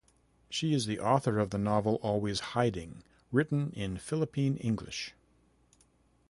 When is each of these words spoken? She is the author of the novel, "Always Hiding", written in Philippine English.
She 0.49 0.73
is 0.73 0.87
the 0.87 0.99
author 0.99 1.37
of 1.37 1.51
the 1.51 1.59
novel, 1.59 1.99
"Always 2.01 2.39
Hiding", 2.57 3.03
written 3.31 3.69
in 3.73 3.97
Philippine 3.99 4.57
English. 4.57 5.13